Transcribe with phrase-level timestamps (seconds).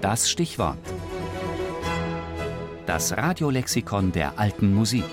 [0.00, 0.78] Das Stichwort.
[2.86, 5.04] Das Radiolexikon der alten Musik.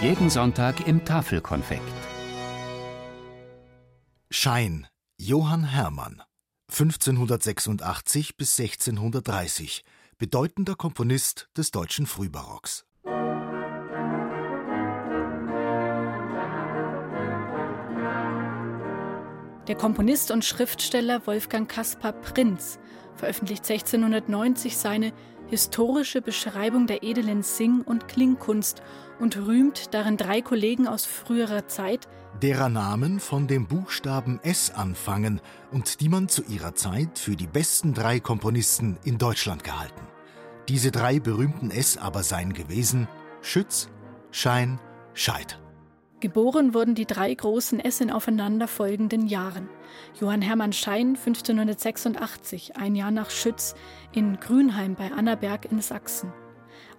[0.00, 1.82] Jeden Sonntag im Tafelkonfekt.
[4.28, 4.88] Schein,
[5.18, 6.20] Johann Hermann,
[6.68, 9.84] 1586 bis 1630,
[10.18, 12.84] bedeutender Komponist des deutschen Frühbarocks.
[19.68, 22.80] Der Komponist und Schriftsteller Wolfgang Caspar Prinz
[23.14, 25.12] veröffentlicht 1690 seine
[25.46, 28.82] historische Beschreibung der edlen Sing- und Klingkunst
[29.20, 32.08] und rühmt darin drei Kollegen aus früherer Zeit,
[32.42, 37.46] derer Namen von dem Buchstaben S anfangen und die man zu ihrer Zeit für die
[37.46, 40.08] besten drei Komponisten in Deutschland gehalten.
[40.68, 43.06] Diese drei berühmten S aber seien gewesen
[43.42, 43.88] Schütz,
[44.32, 44.80] Schein,
[45.14, 45.60] Scheid.
[46.22, 49.68] Geboren wurden die drei großen S in aufeinanderfolgenden Jahren.
[50.20, 53.74] Johann Hermann Schein 1586, ein Jahr nach Schütz,
[54.12, 56.32] in Grünheim bei Annaberg in Sachsen.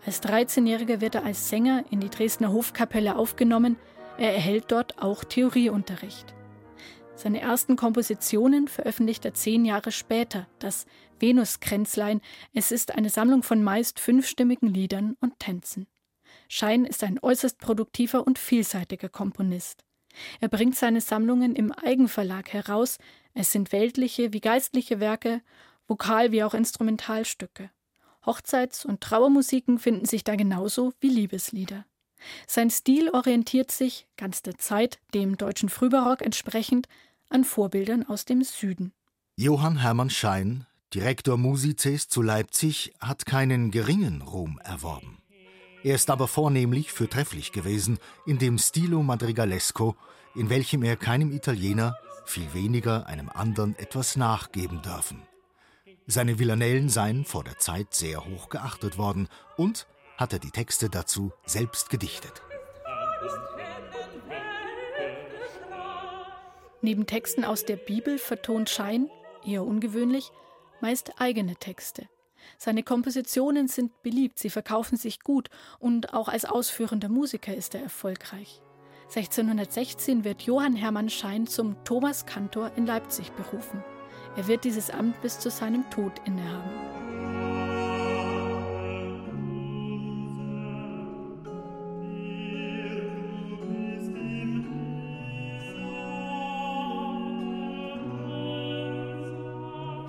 [0.06, 3.78] Als 13-Jähriger wird er als Sänger in die Dresdner Hofkapelle aufgenommen.
[4.17, 6.33] Er erhält dort auch Theorieunterricht.
[7.16, 10.86] Seine ersten Kompositionen veröffentlicht er zehn Jahre später, das
[11.22, 12.20] Venuskränzlein.
[12.53, 15.88] Es ist eine Sammlung von meist fünfstimmigen Liedern und Tänzen.
[16.56, 19.84] Schein ist ein äußerst produktiver und vielseitiger Komponist.
[20.40, 23.00] Er bringt seine Sammlungen im Eigenverlag heraus.
[23.34, 25.42] Es sind weltliche wie geistliche Werke,
[25.88, 27.72] Vokal- wie auch Instrumentalstücke.
[28.23, 31.88] Hochzeits- und Trauermusiken finden sich da genauso wie Liebeslieder.
[32.45, 36.88] Sein Stil orientiert sich, ganz der Zeit, dem deutschen Frühbarock entsprechend,
[37.30, 38.94] an Vorbildern aus dem Süden.
[39.38, 45.23] Johann Hermann Schein, Direktor Musices zu Leipzig, hat keinen geringen Ruhm erworben.
[45.84, 49.95] Er ist aber vornehmlich fürtrefflich gewesen in dem Stilo Madrigalesco,
[50.34, 55.23] in welchem er keinem Italiener, viel weniger einem anderen etwas nachgeben dürfen.
[56.08, 60.89] Seine Villanellen seien vor der Zeit sehr hoch geachtet worden und hat er die Texte
[60.89, 62.42] dazu selbst gedichtet.
[66.82, 69.10] Neben Texten aus der Bibel vertont Schein,
[69.45, 70.32] eher ungewöhnlich,
[70.82, 72.08] meist eigene Texte.
[72.58, 75.49] Seine Kompositionen sind beliebt, sie verkaufen sich gut
[75.80, 78.61] und auch als ausführender Musiker ist er erfolgreich.
[79.15, 83.83] 1616 wird Johann Hermann Schein zum Thomaskantor in Leipzig berufen.
[84.36, 87.02] Er wird dieses Amt bis zu seinem Tod innehaben.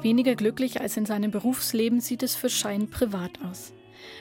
[0.05, 3.73] Weniger glücklich als in seinem Berufsleben sieht es für Schein privat aus.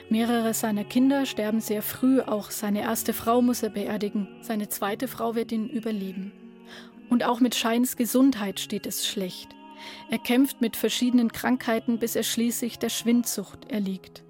[0.08, 5.08] Mehrere seiner Kinder sterben sehr früh, auch seine erste Frau muss er beerdigen, seine zweite
[5.08, 6.32] Frau wird ihn überleben.
[7.10, 9.50] Und auch mit Scheins Gesundheit steht es schlecht.
[10.10, 14.22] Er kämpft mit verschiedenen Krankheiten, bis er schließlich der Schwindsucht erliegt.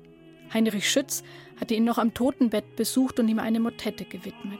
[0.53, 1.23] Heinrich Schütz
[1.61, 4.59] hatte ihn noch am Totenbett besucht und ihm eine Motette gewidmet.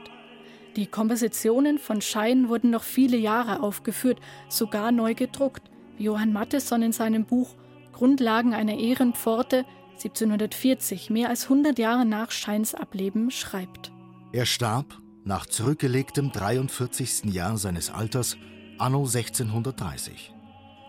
[0.77, 5.69] Die Kompositionen von Schein wurden noch viele Jahre aufgeführt, sogar neu gedruckt.
[5.97, 7.55] Johann Mattesson in seinem Buch
[7.93, 13.91] Grundlagen einer Ehrenpforte 1740, mehr als 100 Jahre nach Scheins Ableben, schreibt.
[14.33, 17.25] Er starb nach zurückgelegtem 43.
[17.25, 18.37] Jahr seines Alters
[18.77, 20.33] anno 1630.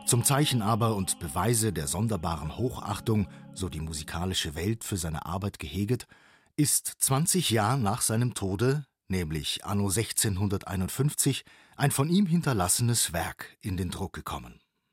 [0.07, 5.59] Zum Zeichen aber und Beweise der sonderbaren Hochachtung, so die musikalische Welt für seine Arbeit
[5.59, 6.07] geheget,
[6.57, 11.45] ist 20 Jahre nach seinem Tode, nämlich anno 1651,
[11.77, 14.61] ein von ihm hinterlassenes Werk in den Druck gekommen.